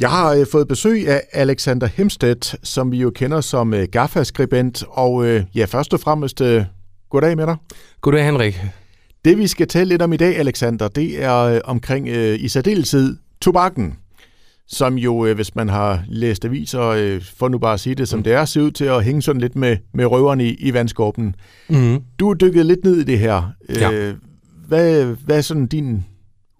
[0.00, 4.84] Jeg har øh, fået besøg af Alexander Hemstedt, som vi jo kender som øh, GAFA-skribent,
[4.88, 6.64] og øh, ja, først og fremmest, øh,
[7.10, 7.56] goddag med dig.
[8.00, 8.60] Goddag, Henrik.
[9.24, 12.48] Det vi skal tale lidt om i dag, Alexander, det er øh, omkring øh, i
[12.48, 13.94] særdeleshed tobakken,
[14.68, 18.08] som jo, øh, hvis man har læst aviser, øh, for nu bare at sige det
[18.08, 18.22] som mm.
[18.22, 21.34] det er, ser ud til at hænge sådan lidt med, med røverne i, i vandskorpen.
[21.68, 21.98] Mm.
[22.18, 23.52] Du er dykket lidt ned i det her.
[23.68, 23.92] Ja.
[23.92, 24.14] Øh,
[24.66, 26.04] hvad, hvad er sådan din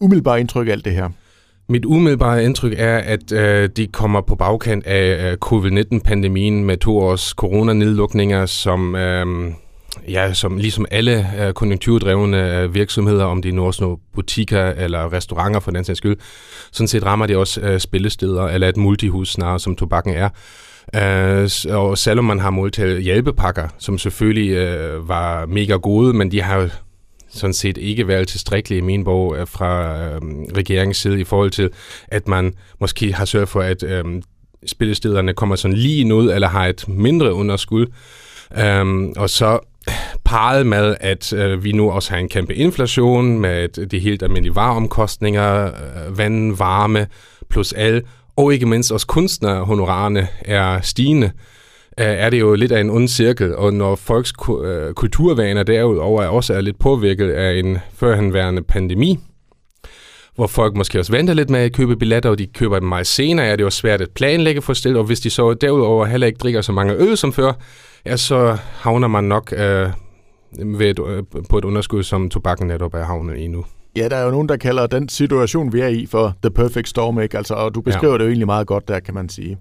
[0.00, 1.08] umiddelbare indtryk af alt det her?
[1.70, 6.98] Mit umiddelbare indtryk er, at øh, de kommer på bagkant af øh, covid-19-pandemien med to
[6.98, 9.52] års coronanedlukninger, som, øh,
[10.08, 15.12] ja, som ligesom alle øh, konjunkturdrevne øh, virksomheder, om det er nu nogle butikker eller
[15.12, 16.16] restauranter for den sags skyld,
[16.72, 20.28] sådan set rammer det også øh, spillesteder eller et multihus snarere, som tobakken er.
[20.94, 26.30] Øh, og selvom man har modtaget øh, hjælpepakker, som selvfølgelig øh, var mega gode, men
[26.30, 26.70] de har
[27.32, 30.20] sådan set ikke været tilstrækkelig i min bog øh, fra øh,
[30.56, 31.70] regeringens side i forhold til,
[32.08, 34.04] at man måske har sørget for, at øh,
[34.66, 37.86] spillestederne kommer sådan lige ud, eller har et mindre underskud.
[38.80, 39.58] Um, og så
[40.24, 44.54] parret med, at øh, vi nu også har en kæmpe inflation med de helt almindelige
[44.54, 47.06] vareomkostninger, øh, vand, varme
[47.50, 48.02] plus al,
[48.36, 51.30] og ikke mindst også kunstnerhonorarerne er stigende
[52.04, 54.32] er det jo lidt af en ond cirkel, og når folks
[54.64, 59.18] øh, kulturvaner derudover også er lidt påvirket af en førhenværende pandemi,
[60.34, 63.06] hvor folk måske også venter lidt med at købe billetter, og de køber dem meget
[63.06, 66.26] senere, er det jo svært at planlægge for stillet, og hvis de så derudover heller
[66.26, 67.52] ikke drikker så mange øl som før,
[68.06, 69.88] ja, så havner man nok øh,
[70.78, 73.64] ved et, øh, på et underskud, som tobakken netop er havnet i nu.
[73.96, 76.88] Ja, der er jo nogen, der kalder den situation, vi er i, for the perfect
[76.88, 77.38] storm, ikke?
[77.38, 78.18] Altså, og du beskriver ja.
[78.18, 79.58] det jo egentlig meget godt der, kan man sige.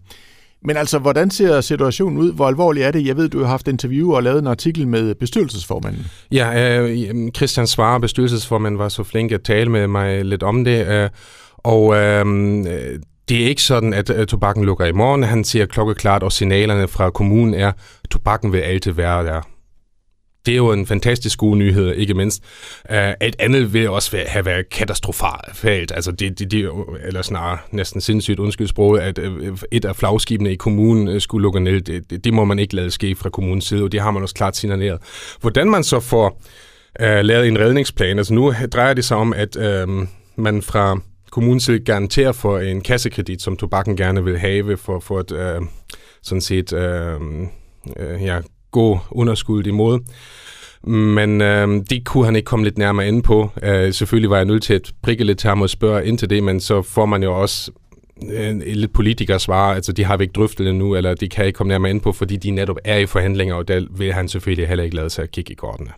[0.64, 2.34] Men altså, hvordan ser situationen ud?
[2.34, 3.06] Hvor alvorlig er det?
[3.06, 6.06] Jeg ved, du har haft interview og lavet en artikel med bestyrelsesformanden.
[6.32, 10.88] Ja, øh, Christian Svare, bestyrelsesformanden, var så flink at tale med mig lidt om det.
[10.88, 11.10] Øh,
[11.58, 13.00] og øhm, øh,
[13.30, 15.24] det er ikke sådan, at øh, tobakken lukker i morgen.
[15.24, 19.42] Han siger klokkeklart, og signalerne fra kommunen er, at tobakken vil altid være der
[20.46, 22.44] det er jo en fantastisk god nyhed, ikke mindst.
[22.92, 25.92] Øh, et andet vil også have været katastrofalt.
[25.92, 26.72] Altså det, det, det,
[27.06, 31.60] eller snarere næsten sindssygt undskyld at øh, et af flagskibene i kommunen øh, skulle lukke
[31.60, 31.82] ned.
[31.82, 34.24] Det, det, det, må man ikke lade ske fra kommunens side, og det har man
[34.24, 35.00] også klart signaleret.
[35.42, 36.42] Hvordan man så får
[37.02, 41.00] uh, lavet en redningsplan, altså nu drejer det sig om, at uh, man fra
[41.32, 45.68] kommunens side garanterer for en kassekredit, som tobakken gerne vil have for, for at uh,
[46.24, 48.40] sådan set uh, uh, ja,
[48.72, 50.00] gå underskuddet imod.
[50.84, 53.52] Men øh, det kunne han ikke komme lidt nærmere ind på.
[53.64, 56.30] Øh, selvfølgelig var jeg nødt til at prikke lidt til ham og spørge ind til
[56.30, 57.72] det, men så får man jo også
[58.32, 61.46] øh, lidt politikere svar, altså de har vi ikke drøftet det nu, eller de kan
[61.46, 64.28] ikke komme nærmere ind på, fordi de netop er i forhandlinger, og der vil han
[64.28, 65.90] selvfølgelig heller ikke lade sig at kigge i kortene.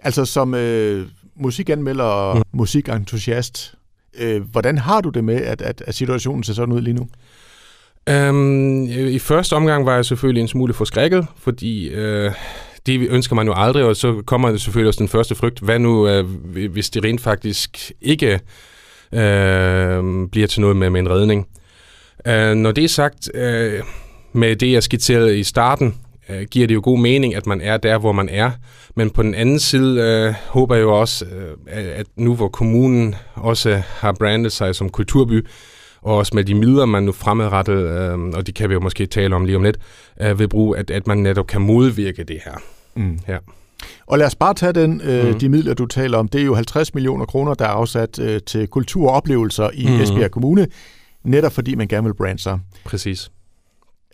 [0.00, 1.06] Altså som øh,
[1.36, 2.42] musikanmelder og mm.
[2.52, 3.74] musikentusiast,
[4.18, 7.08] øh, hvordan har du det med, at, at, at situationen ser sådan ud lige nu?
[8.08, 12.32] Øhm, I første omgang var jeg selvfølgelig en smule forskrækket, fordi øh,
[12.86, 15.60] det ønsker man jo aldrig, og så kommer det selvfølgelig også den første frygt.
[15.60, 16.24] Hvad nu, øh,
[16.70, 18.40] hvis det rent faktisk ikke
[19.12, 21.46] øh, bliver til noget med, med en redning?
[22.26, 23.82] Øh, når det er sagt, øh,
[24.32, 25.94] med det jeg skitserede i starten,
[26.28, 28.50] øh, giver det jo god mening, at man er der, hvor man er.
[28.96, 33.14] Men på den anden side øh, håber jeg jo også, øh, at nu hvor kommunen
[33.34, 35.46] også har brandet sig som kulturby,
[36.02, 39.06] og også med de midler, man nu fremadrettet, øh, og det kan vi jo måske
[39.06, 39.78] tale om lige om lidt,
[40.20, 42.54] øh, vil bruge, at, at man netop kan modvirke det her.
[42.94, 43.18] Mm.
[43.28, 43.38] Ja.
[44.06, 45.38] Og lad os bare tage den, øh, mm.
[45.38, 46.28] de midler, du taler om.
[46.28, 49.86] Det er jo 50 millioner kroner, der er afsat øh, til kultur og oplevelser i
[49.86, 50.00] mm.
[50.00, 50.66] Esbjerg Kommune,
[51.24, 52.58] netop fordi man gerne vil brande sig.
[52.84, 53.30] Præcis.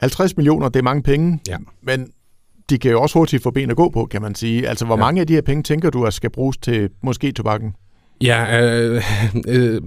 [0.01, 1.57] 50 millioner, det er mange penge, ja.
[1.83, 2.11] men
[2.71, 4.69] de kan jo også hurtigt få ben at gå på, kan man sige.
[4.69, 5.01] Altså, hvor ja.
[5.01, 7.75] mange af de her penge tænker du, at skal bruges til måske tobakken?
[8.21, 9.03] Ja, øh,
[9.49, 9.83] øh,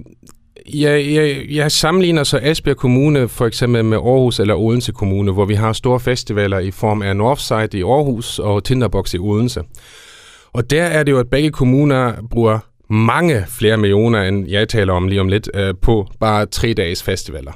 [0.74, 5.44] jeg, jeg, jeg sammenligner så Esbjerg Kommune for eksempel med Aarhus eller Odense Kommune, hvor
[5.44, 9.62] vi har store festivaler i form af Northside i Aarhus og Tinderbox i Odense.
[10.52, 14.92] Og der er det jo, at begge kommuner bruger mange flere millioner, end jeg taler
[14.92, 17.52] om lige om lidt, øh, på bare tre dages festivaler.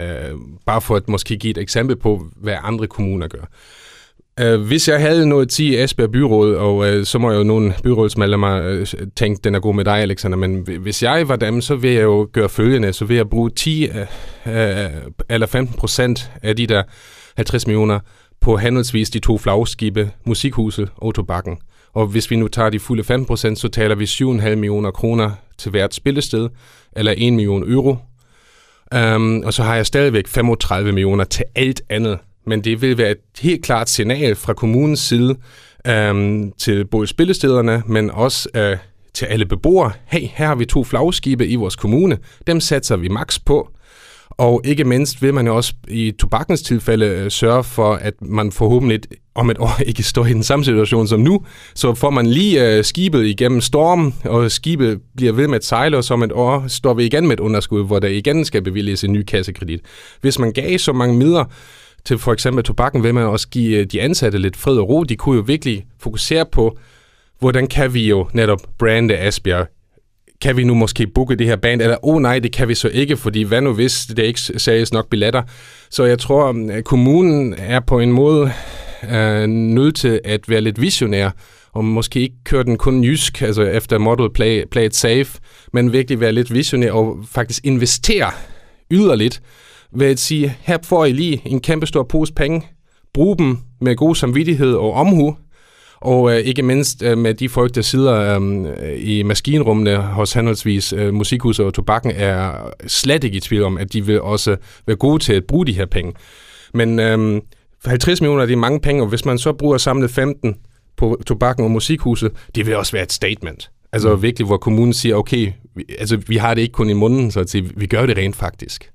[0.00, 0.30] Øh,
[0.66, 3.44] bare for at måske give et eksempel på, hvad andre kommuner gør.
[4.44, 7.44] Uh, hvis jeg havde noget 10 i Esbjerg Byråd, og uh, så må jeg jo
[7.44, 8.86] nogle byrådsmedlemmer uh,
[9.16, 12.02] tænke, den er god med dig, Alexander, men hvis jeg var dem, så vil jeg
[12.02, 13.96] jo gøre følgende, så vil jeg bruge 10 uh,
[14.46, 14.52] uh,
[15.28, 16.82] eller 15 procent af de der
[17.36, 18.00] 50 millioner
[18.40, 21.58] på handelsvis de to flagskibe, Musikhuset og Tobakken.
[21.94, 24.24] Og hvis vi nu tager de fulde 15 procent, så taler vi 7,5
[24.54, 26.48] millioner kroner til hvert spillested,
[26.96, 27.96] eller 1 million euro.
[28.96, 33.10] Um, og så har jeg stadigvæk 35 millioner til alt andet men det vil være
[33.10, 35.36] et helt klart signal fra kommunens side
[35.86, 38.76] øhm, til både spillestederne, men også øh,
[39.14, 39.92] til alle beboere.
[40.06, 42.18] Hey, her har vi to flagskibe i vores kommune.
[42.46, 43.70] Dem satser vi maks på.
[44.30, 48.52] Og ikke mindst vil man jo også i tobakkens tilfælde øh, sørge for, at man
[48.52, 49.00] forhåbentlig
[49.34, 51.44] om et år ikke står i den samme situation som nu.
[51.74, 55.96] Så får man lige uh, skibet igennem stormen, og skibet bliver ved med at sejle,
[55.96, 58.62] og så om et år står vi igen med et underskud, hvor der igen skal
[58.62, 59.80] bevilges en ny kassekredit.
[60.20, 61.44] Hvis man gav så mange midler
[62.06, 65.04] til for eksempel tobakken, vil man også give øh, de ansatte lidt fred og ro.
[65.04, 66.78] De kunne jo virkelig fokusere på,
[67.38, 69.68] hvordan kan vi jo netop brande Asbjerg
[70.40, 72.88] kan vi nu måske booke det her band, eller oh nej, det kan vi så
[72.88, 75.42] ikke, fordi hvad nu hvis det ikke sælges nok billetter.
[75.90, 78.52] Så jeg tror, mm, at kommunen er på en måde
[79.12, 81.30] øh, nødt til at være lidt visionær,
[81.72, 85.38] og måske ikke køre den kun jysk, altså efter model play, play it safe,
[85.72, 88.30] men virkelig være lidt visionær og faktisk investere
[88.90, 89.42] yderligt
[90.04, 92.66] at sige, her får I lige en kæmpe stor pose penge,
[93.14, 95.36] brug dem med god samvittighed og omhu,
[96.00, 100.92] og øh, ikke mindst øh, med de folk, der sidder øh, i maskinrummene hos henholdsvis
[100.92, 104.56] øh, Musikhuset og Tobakken, er slet ikke i tvivl om, at de vil også
[104.86, 106.12] være gode til at bruge de her penge.
[106.74, 107.40] Men øh,
[107.86, 110.56] 50 millioner det er mange penge, og hvis man så bruger samlet 15
[110.96, 113.70] på Tobakken og Musikhuset, det vil også være et statement.
[113.92, 114.22] Altså mm.
[114.22, 117.40] virkelig, hvor kommunen siger, okay, vi, altså, vi har det ikke kun i munden, så
[117.40, 118.90] at sige, vi gør det rent faktisk.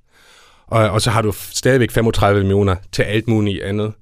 [0.71, 3.93] Og, og så har du stadigvæk 35 millioner til alt muligt andet.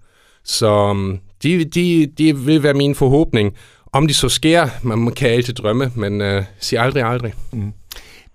[0.43, 3.55] Så um, de, de, de vil være min forhåbning.
[3.93, 7.33] Om de så sker, man kan altid drømme, men uh, sig aldrig aldrig.
[7.51, 7.73] Mm.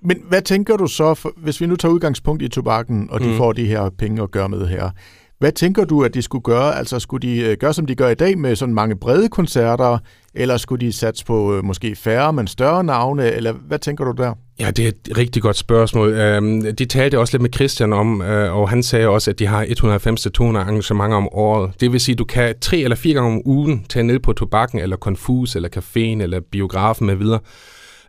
[0.02, 3.26] Men hvad tænker du så, for, hvis vi nu tager udgangspunkt i tobakken, og de
[3.26, 3.36] mm.
[3.36, 4.90] får de her penge at gøre med her?
[5.38, 6.78] Hvad tænker du, at de skulle gøre?
[6.78, 9.98] Altså skulle de øh, gøre, som de gør i dag, med sådan mange brede koncerter,
[10.34, 14.22] eller skulle de satse på øh, måske færre, men større navne, eller hvad tænker du
[14.22, 14.34] der?
[14.60, 16.12] Ja, det er et rigtig godt spørgsmål.
[16.12, 19.46] Øhm, de talte også lidt med Christian om, øh, og han sagde også, at de
[19.46, 21.80] har 190-200 arrangementer om året.
[21.80, 24.32] Det vil sige, at du kan tre eller fire gange om ugen tage ned på
[24.32, 27.40] tobakken, eller konfus, eller caféen, eller biografen med videre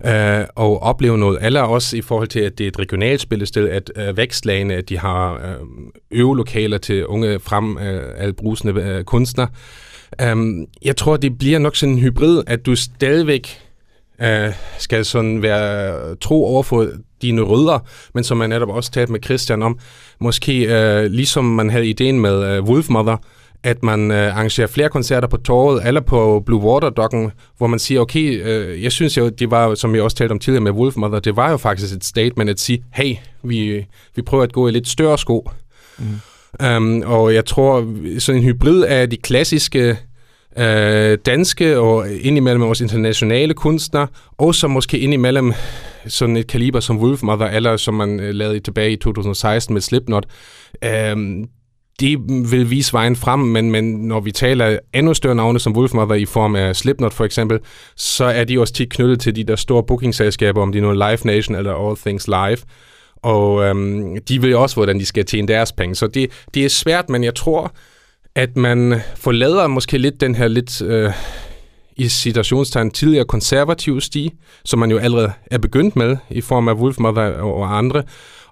[0.05, 1.45] øh, og opleve noget.
[1.45, 4.89] Eller også i forhold til, at det er et regionalt spillested, at øh, vækstlagene, at
[4.89, 5.55] de har øh,
[6.11, 9.47] øvelokaler til unge frem øh, albrusende øh, kunstnere.
[10.31, 13.61] Um, jeg tror, det bliver nok sådan en hybrid, at du stadigvæk
[14.21, 16.87] øh, skal sådan være tro over for
[17.21, 17.79] dine rødder,
[18.13, 19.79] men som man netop også talte med Christian om,
[20.19, 23.17] måske øh, ligesom man havde ideen med øh, Wolfmother,
[23.65, 27.79] at man øh, arrangerer flere koncerter på torvet eller på Blue Water Docken, hvor man
[27.79, 30.71] siger, okay, øh, jeg synes jo, det var, som jeg også talte om tidligere med
[30.71, 33.85] Wolfmother, det var jo faktisk et statement at sige, hey, vi,
[34.15, 35.49] vi prøver at gå i lidt større sko.
[35.97, 36.05] Mm.
[36.67, 37.87] Um, og jeg tror,
[38.19, 39.97] sådan en hybrid af de klassiske
[40.57, 44.07] øh, danske og indimellem også internationale kunstnere,
[44.37, 45.53] og så måske indimellem
[46.07, 50.25] sådan et kaliber som Wolfmother, eller som man øh, lavede tilbage i 2016 med Slipknot.
[50.83, 51.17] Øh,
[51.99, 52.17] de
[52.49, 56.25] vil vise vejen frem, men, men når vi taler endnu større navne som Wolfmother i
[56.25, 57.59] form af Slipknot for eksempel,
[57.95, 60.93] så er de også tit knyttet til de der store bookingselskaber, om de nu er
[60.93, 62.57] Live Nation eller All Things Live.
[63.15, 65.95] Og øhm, de vil også, hvordan de skal tjene deres penge.
[65.95, 67.71] Så det, det er svært, men jeg tror,
[68.35, 70.81] at man forlader måske lidt den her lidt...
[70.81, 71.11] Øh,
[71.97, 74.33] i situationstegn tidligere konservative sti,
[74.65, 78.03] som man jo allerede er begyndt med i form af Wolfmother og andre,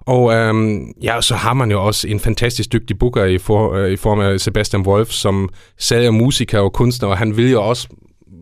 [0.06, 3.90] og øhm, ja, så har man jo også en fantastisk dygtig booker i, for, øh,
[3.90, 5.48] i form af Sebastian Wolf, som
[5.78, 7.88] sad er musiker og kunstner, og han vil jo også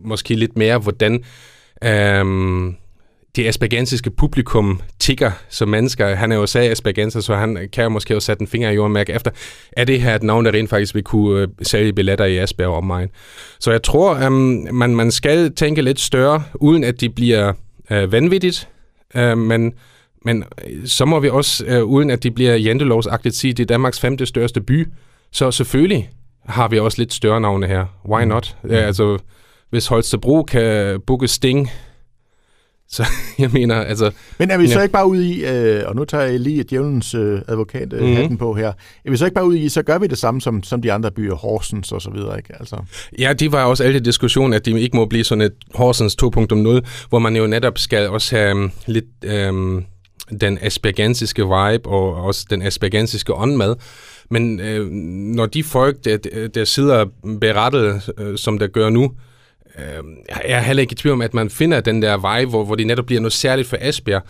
[0.05, 1.23] måske lidt mere, hvordan
[1.83, 2.75] øhm,
[3.35, 6.15] det aspergensiske publikum tigger som mennesker.
[6.15, 8.75] Han er jo sag aspergenser, så han kan jo måske også sætte en finger i
[8.75, 9.31] jorden mærke efter,
[9.71, 12.71] er det her et navn, der rent faktisk vil kunne øh, sælge billetter i Asperger
[12.71, 13.09] og omegn.
[13.59, 17.53] Så jeg tror, øhm, man, man skal tænke lidt større, uden at det bliver
[17.91, 18.69] øh, vanvittigt,
[19.15, 19.73] øh, men
[20.25, 23.63] men øh, så må vi også, øh, uden at det bliver jantelovsagtigt, sige, at det
[23.63, 24.87] er Danmarks femte største by.
[25.31, 26.09] Så selvfølgelig
[26.45, 27.85] har vi også lidt større navne her.
[28.09, 28.57] Why not?
[28.63, 28.69] Mm.
[28.69, 29.17] Ja, altså,
[29.69, 31.69] hvis Holstebro kan booke Sting,
[32.89, 33.03] så
[33.39, 34.11] jeg mener, altså...
[34.39, 34.83] Men er vi så ja.
[34.83, 38.15] ikke bare ude i, øh, og nu tager jeg lige djævelens øh, advokat øh, mm-hmm.
[38.15, 38.73] hatten på her,
[39.05, 40.91] er vi så ikke bare ude i, så gør vi det samme som, som de
[40.91, 42.53] andre byer, Horsens og så videre, ikke?
[42.59, 42.77] Altså.
[43.19, 47.07] Ja, det var også altid diskussion, at det ikke må blive sådan et Horsens 2.0,
[47.09, 49.49] hvor man jo netop skal også have um, lidt...
[49.49, 49.85] Um,
[50.41, 53.75] den aspergensiske vibe og også den aspergensiske åndmad.
[54.29, 54.89] Men øh,
[55.35, 57.05] når de folk, der, der sidder
[57.39, 59.11] berettet, øh, som der gør nu,
[59.79, 62.65] øh, jeg er heller ikke i tvivl om, at man finder den der vibe, hvor,
[62.65, 64.23] hvor det netop bliver noget særligt for Asbjerg.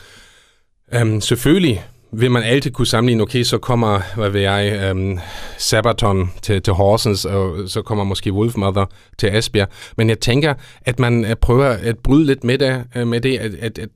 [0.93, 5.20] Øh, selvfølgelig vil man altid kunne sammenligne, okay, så kommer, hvad ved jeg, øhm,
[5.58, 8.86] Sabaton til, til Horsens, og så kommer måske Wolfmother
[9.17, 9.70] til Asbjerg.
[9.98, 10.53] Men jeg tænker,
[10.86, 13.89] at man øh, prøver at bryde lidt med det, øh, med det at, at, at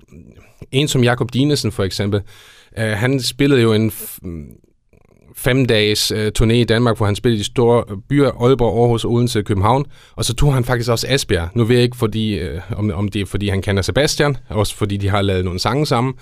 [0.71, 2.21] en som Jakob Dinesen for eksempel,
[2.79, 3.91] øh, han spillede jo en
[5.37, 9.05] fem dages øh, turné i Danmark, hvor han spillede i store øh, byer, Aalborg, Aarhus,
[9.05, 9.85] Odense og København.
[10.15, 11.49] Og så tog han faktisk også Asbjerg.
[11.53, 14.75] Nu ved jeg ikke, fordi, øh, om, om det er, fordi han kender Sebastian, også
[14.75, 16.13] fordi de har lavet nogle sange sammen.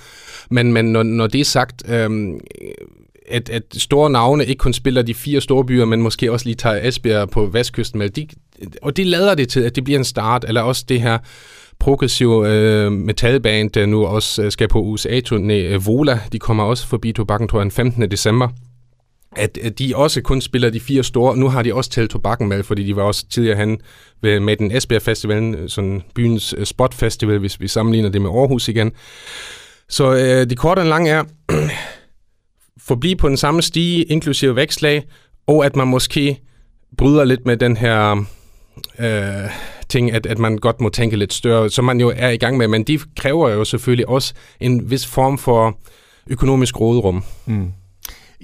[0.50, 2.10] Men, men når, når det er sagt, øh,
[3.28, 6.56] at, at store navne ikke kun spiller de fire store byer, men måske også lige
[6.56, 8.10] tager Esbjerg på vestkysten med.
[8.10, 8.28] De,
[8.82, 11.18] og det lader det til, at det bliver en start, eller også det her
[11.80, 16.88] progressive øh, metalband, der nu også øh, skal på USA-turné, øh, Vola, de kommer også
[16.88, 18.12] forbi Tobakken, tror jeg, den 15.
[18.12, 18.50] december
[19.36, 21.38] at, de også kun spiller de fire store.
[21.38, 23.82] Nu har de også talt tobakken med, fordi de var også tidligere hen
[24.22, 28.30] ved, med den Esbjerg Festivalen, sådan byens øh, spot festival, hvis vi sammenligner det med
[28.30, 28.92] Aarhus igen.
[29.90, 31.24] Så øh, det korte og lange er,
[32.88, 35.04] forblive på den samme stige, inklusive vækslag,
[35.48, 36.40] og at man måske
[36.98, 38.26] bryder lidt med den her
[39.00, 39.50] øh,
[39.90, 42.58] ting, at, at man godt må tænke lidt større, som man jo er i gang
[42.58, 45.80] med, men de kræver jo selvfølgelig også en vis form for
[46.28, 47.24] økonomisk råderum.
[47.46, 47.72] Mm.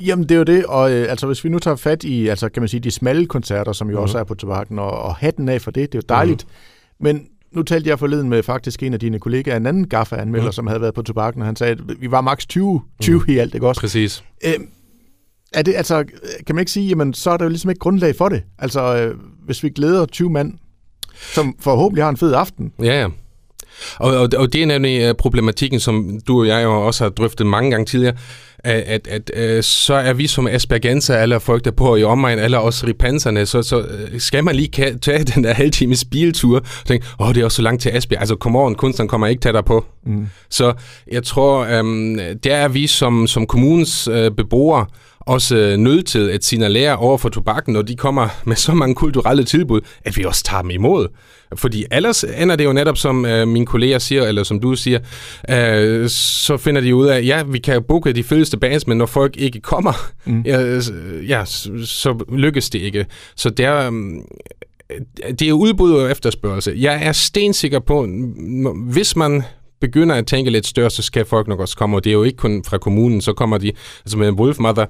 [0.06, 2.50] Jamen, det er jo det, og øh, altså, hvis vi nu tager fat i, altså,
[2.50, 4.04] kan man sige, de smalle koncerter, som jo mm.
[4.04, 6.46] også er på tobakken, og, og hatten af for det, det er jo dejligt.
[6.46, 7.06] Mm.
[7.06, 10.52] Men nu talte jeg forleden med faktisk en af dine kollegaer, en anden gaffa-anmelder, mm.
[10.52, 13.34] som havde været på tobakken, og han sagde, at vi var maks 20, 20 mm.
[13.34, 13.82] i alt, ikke også?
[13.82, 14.24] Præcis.
[14.46, 14.54] Øh,
[15.54, 16.04] er det, altså,
[16.48, 18.44] kan man ikke sige, jamen, så er der jo ligesom ikke grundlag for det.
[18.60, 19.16] Altså, øh,
[19.46, 20.54] hvis vi glæder 20 mand,
[21.16, 22.74] som forhåbentlig har en fed aften.
[22.80, 23.08] Ja, ja.
[24.00, 27.10] Og, og, og det er nemlig øh, problematikken, som du og jeg jo også har
[27.10, 28.16] drøftet mange gange tidligere,
[28.64, 32.40] at, at, at øh, så er vi som aspergenser, alle folk, der bor i omegn,
[32.40, 36.86] alle os ripanserne, så, så øh, skal man lige tage den der halvtimes biltur og
[36.86, 38.20] tænke, åh, oh, det er også så langt til Asbjerg.
[38.20, 39.86] Altså, kom on, kunstneren kommer ikke tættere på.
[40.06, 40.28] Mm.
[40.50, 40.74] Så
[41.12, 44.86] jeg tror, øhm, der er vi som, som kommunens øh, beboere,
[45.26, 48.96] også øh, nødt til at signalere over for tobakken, når de kommer med så mange
[48.96, 51.08] kulturelle tilbud, at vi også tager dem imod.
[51.56, 55.00] Fordi ellers ender det jo netop, som øh, mine kolleger siger, eller som du siger,
[55.50, 59.06] øh, så finder de ud af, ja, vi kan booke de fedeste bands, men når
[59.06, 59.94] folk ikke kommer,
[60.26, 60.42] mm.
[60.46, 60.82] ja,
[61.28, 61.46] ja,
[61.86, 63.06] så lykkes det ikke.
[63.36, 65.02] Så der, øh,
[65.40, 66.80] det er udbud og efterspørgsel.
[66.80, 68.08] Jeg er stensikker på,
[68.76, 69.44] hvis man
[69.82, 72.24] begynder at tænke lidt større, så skal folk nok også komme, og det er jo
[72.24, 73.72] ikke kun fra kommunen, så kommer de,
[74.06, 74.86] altså med Wolfmother,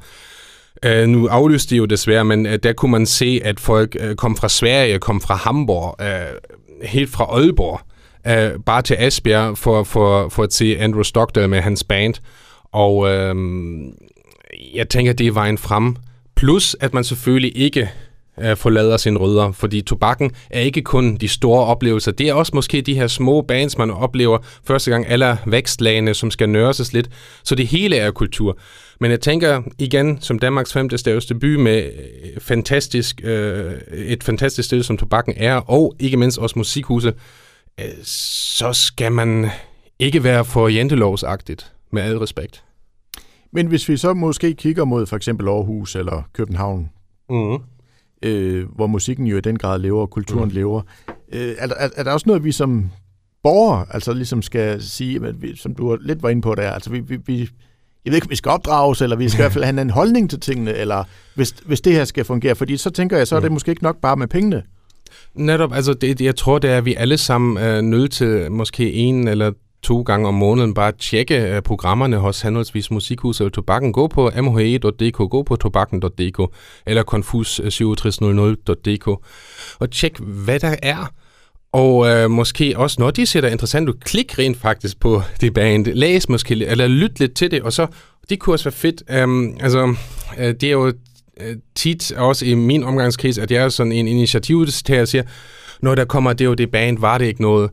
[0.85, 4.15] Uh, nu aflyste de jo desværre, men uh, der kunne man se, at folk uh,
[4.15, 7.79] kom fra Sverige, kom fra Hamburg, uh, helt fra Aalborg,
[8.29, 12.13] uh, bare til Asbjerg for, for, for at se Andrew Stockdale med hans band.
[12.71, 13.35] Og uh,
[14.73, 15.95] jeg tænker, det er vejen frem.
[16.35, 17.89] Plus, at man selvfølgelig ikke
[18.49, 22.11] uh, forlader sine rødder, fordi tobakken er ikke kun de store oplevelser.
[22.11, 26.31] Det er også måske de her små bands, man oplever første gang, alle vækstlagene, som
[26.31, 27.09] skal nørses lidt.
[27.43, 28.57] Så det hele er kultur.
[28.99, 34.65] Men jeg tænker igen, som Danmarks femte største by med øh, fantastisk, øh, et fantastisk
[34.65, 37.13] sted, som tobakken er, og ikke mindst også musikhuse,
[37.79, 39.49] øh, så skal man
[39.99, 42.63] ikke være for jentelovsagtigt, med al respekt.
[43.53, 46.89] Men hvis vi så måske kigger mod for eksempel Aarhus eller København,
[47.29, 47.57] mm.
[48.23, 50.55] Øh, hvor musikken jo i den grad lever, og kulturen mm.
[50.55, 50.81] lever,
[51.33, 52.89] øh, er, er, er der også noget, vi som
[53.43, 56.89] borgere altså ligesom skal sige, at vi, som du lidt var inde på der, altså
[56.89, 57.49] vi, vi, vi
[58.05, 59.89] jeg ved ikke, om vi skal opdrages, eller vi skal i hvert fald have en
[59.89, 61.03] holdning til tingene, eller
[61.35, 62.55] hvis, hvis det her skal fungere.
[62.55, 63.53] Fordi så tænker jeg, så er det mm.
[63.53, 64.63] måske ikke nok bare med pengene.
[65.35, 68.93] Netop, altså det, jeg tror, det er, at vi alle sammen er nødt til måske
[68.93, 69.51] en eller
[69.83, 73.93] to gange om måneden bare tjekke øh, programmerne hos henholdsvis Musikhuset og Tobakken.
[73.93, 76.53] Gå på mhe.dk, gå på tobakken.dk
[76.85, 79.15] eller konfus6700.dk øh,
[79.79, 81.13] og tjek, hvad der er
[81.71, 85.85] og øh, måske også, når de ser interessant ud, klik rent faktisk på det band.
[85.85, 87.87] Læs måske, eller lyt lidt til det, og så,
[88.29, 89.23] det kunne også være fedt.
[89.23, 89.95] Um, altså,
[90.37, 90.93] øh, det er jo
[91.41, 95.23] øh, tit også i min omgangskreds, at jeg er sådan en initiativ, der siger,
[95.81, 97.69] når der kommer det og det band, var det ikke noget.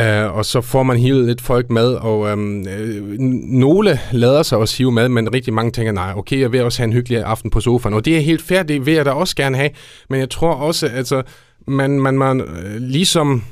[0.00, 4.58] Uh, og så får man hivet lidt folk med, og um, øh, nogle lader sig
[4.58, 7.18] også hive med, men rigtig mange tænker, nej, okay, jeg vil også have en hyggelig
[7.18, 9.70] aften på sofaen, og det er helt fair, det vil jeg da også gerne have,
[10.10, 11.22] men jeg tror også, altså,
[11.66, 13.42] man, man, man øh, ligesom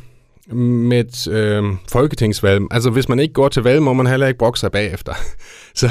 [0.51, 4.61] med øh, folketingsvalg, altså hvis man ikke går til valg, må man heller ikke brokke
[4.61, 5.15] sig bagefter.
[5.75, 5.87] Så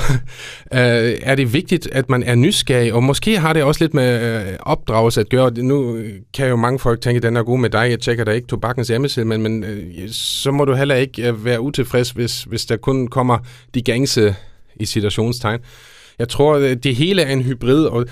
[0.73, 4.47] øh, er det vigtigt, at man er nysgerrig, og måske har det også lidt med
[4.47, 5.51] øh, opdragelse at gøre.
[5.51, 5.97] Nu
[6.33, 8.47] kan jo mange folk tænke, at den er god med dig, jeg tjekker da ikke
[8.47, 12.65] tobakkens hjemmeside, men, men øh, så må du heller ikke øh, være utilfreds, hvis, hvis
[12.65, 13.37] der kun kommer
[13.73, 14.35] de gængse
[14.75, 15.59] i situationstegn.
[16.19, 18.05] Jeg tror, øh, det hele er en hybrid, og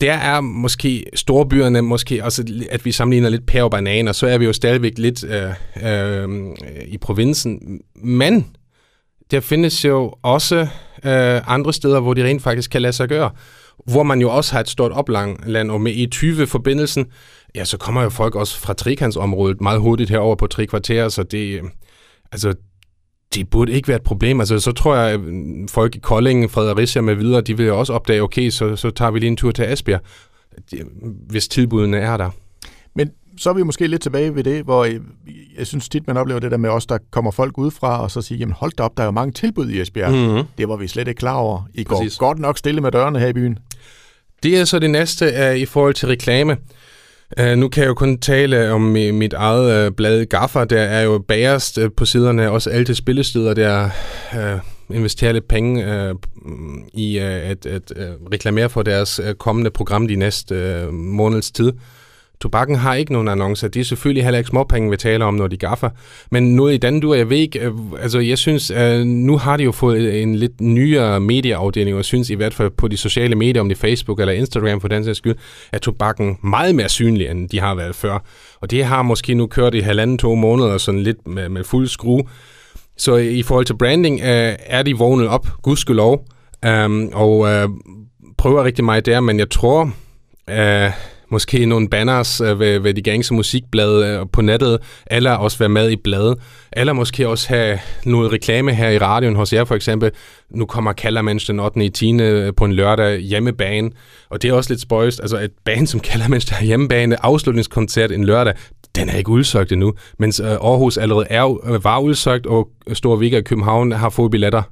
[0.00, 4.38] der er måske storbyerne, måske også, at vi sammenligner lidt pære og bananer, så er
[4.38, 5.50] vi jo stadigvæk lidt øh,
[5.82, 6.28] øh,
[6.86, 7.80] i provinsen.
[7.94, 8.46] Men
[9.30, 10.56] der findes jo også
[11.04, 13.30] øh, andre steder, hvor de rent faktisk kan lade sig gøre.
[13.86, 17.06] Hvor man jo også har et stort opland, og med E20-forbindelsen,
[17.54, 21.22] ja, så kommer jo folk også fra trekantsområdet meget hurtigt herover på tre kvarterer, så
[21.22, 21.62] det, øh,
[22.32, 22.54] altså,
[23.34, 24.40] det burde ikke være et problem.
[24.40, 25.20] Altså, så tror jeg, at
[25.70, 29.18] folk i Kolding, Fredericia med videre, de vil også opdage, okay, så, så tager vi
[29.18, 30.00] lige en tur til Esbjerg,
[31.28, 32.30] hvis tilbudene er der.
[32.94, 35.00] Men så er vi måske lidt tilbage ved det, hvor jeg,
[35.58, 38.22] jeg synes tit, man oplever det der med os, der kommer folk udefra, og så
[38.22, 40.12] siger, jamen hold da op, der er jo mange tilbud i Esbjerg.
[40.12, 40.48] Mm-hmm.
[40.58, 41.68] Det var vi slet ikke klar over.
[41.74, 42.18] I går Præcis.
[42.18, 43.58] godt nok stille med dørene her i byen.
[44.42, 46.56] Det er så det næste uh, i forhold til reklame.
[47.40, 50.64] Uh, nu kan jeg jo kun tale om mit eget uh, blad Gaffer.
[50.64, 53.90] Der er jo bagerst uh, på siderne, også alle til spillesteder, der
[54.34, 56.16] uh, investerer lidt penge uh,
[56.94, 61.50] i uh, at, at uh, reklamere for deres uh, kommende program de næste uh, måneds
[61.50, 61.72] tid.
[62.40, 63.68] Tobakken har ikke nogen annoncer.
[63.68, 65.90] De er selvfølgelig heller ikke småpenge, vi taler om, når de gaffer.
[66.30, 69.56] Men noget i den du jeg ved ikke, øh, altså jeg synes, øh, nu har
[69.56, 73.34] de jo fået en lidt nyere medieafdeling, og synes i hvert fald på de sociale
[73.34, 75.34] medier, om det er Facebook eller Instagram for den sags skyld,
[75.72, 78.18] er tobakken meget mere synlig, end de har været før.
[78.60, 81.88] Og det har måske nu kørt i halvanden, to måneder, sådan lidt med, med fuld
[81.88, 82.22] skrue.
[82.96, 86.24] Så i forhold til branding, øh, er de vågnet op, gudskelov,
[86.64, 87.68] øhm, og
[88.38, 89.92] prøver rigtig meget der, men jeg tror,
[91.30, 95.68] måske nogle banners øh, ved, ved de gængse musikblade øh, på nettet, eller også være
[95.68, 96.38] med i bladet,
[96.72, 100.10] eller måske også have noget reklame her i radioen hos jer for eksempel.
[100.50, 101.84] Nu kommer Kallermens den 8.
[101.84, 102.12] i 10.
[102.20, 103.90] Øh, på en lørdag hjemmebane,
[104.30, 108.24] og det er også lidt spøjst, altså et band som Kallermens der hjemmebane, afslutningskoncert en
[108.24, 108.54] lørdag,
[108.96, 113.16] den er ikke udsøgt endnu, mens øh, Aarhus allerede er, øh, var udsøgt, og Stor
[113.16, 114.62] Vika i København har fået billetter.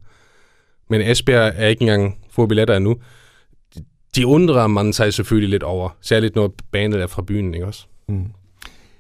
[0.91, 2.97] Men Esbjerg er ikke engang fået billetter endnu
[4.17, 7.87] de undrer man sig selvfølgelig lidt over, særligt når banet er fra byen, ikke også?
[8.09, 8.25] Mm.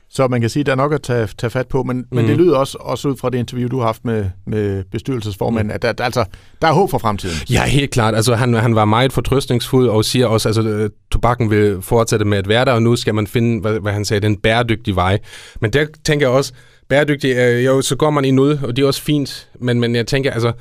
[0.09, 2.07] Så man kan sige, at der er nok at tage, tage fat på, men, mm.
[2.11, 5.67] men det lyder også, også ud fra det interview, du har haft med, med bestyrelsesformanden,
[5.67, 5.75] mm.
[5.75, 6.25] at der, der, altså,
[6.63, 7.37] der er håb for fremtiden.
[7.51, 8.15] Ja, helt klart.
[8.15, 12.39] Altså, han, han var meget fortrøstningsfuld og siger også, at altså, tobakken vil fortsætte med
[12.39, 15.19] at være der, og nu skal man finde, hvad, hvad han sagde, den bæredygtige vej.
[15.61, 16.53] Men der tænker jeg også,
[16.89, 19.95] bæredygtig, øh, jo, så går man i ud, og det er også fint, men, men
[19.95, 20.53] jeg tænker, altså,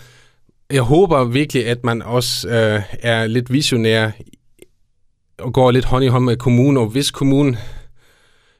[0.72, 4.12] jeg håber virkelig, at man også øh, er lidt visionær
[5.38, 7.58] og går lidt hånd i hånd med kommunen, og hvis kommunen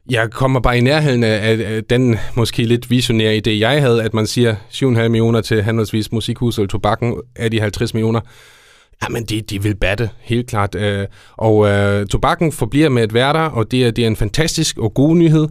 [0.10, 4.14] jeg kommer bare i nærheden af, af den måske lidt visionære idé, jeg havde, at
[4.14, 8.22] man siger 7,5 millioner til handelsvis musikhuset og tobakken af de 50 millioner.
[9.04, 10.76] Jamen, de, de vil batte, helt klart.
[10.76, 14.78] Øh, og øh, tobakken forbliver med et værter, og det er, det er en fantastisk
[14.78, 15.48] og god nyhed.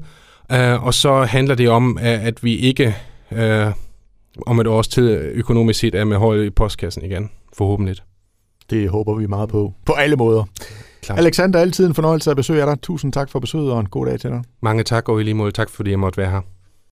[0.53, 2.97] Øh, og så handler det om, at vi ikke
[3.33, 3.67] øh,
[4.47, 7.97] om et års tid økonomisk set er med hold i postkassen igen, forhåbentlig.
[8.71, 10.45] Det håber vi meget på, på alle måder.
[11.05, 11.17] Klar.
[11.17, 12.81] Alexander, altid en fornøjelse at besøge dig.
[12.83, 14.43] Tusind tak for besøget, og en god dag til dig.
[14.63, 16.41] Mange tak, og i lige måde tak, fordi jeg måtte være her.